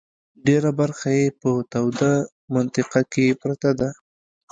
[0.47, 2.13] ډېره برخه یې په توده
[2.53, 3.89] منطقه کې پرته ده.